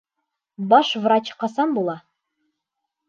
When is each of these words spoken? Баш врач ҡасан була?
Баш 0.71 0.93
врач 1.03 1.31
ҡасан 1.43 1.77
була? 1.79 1.99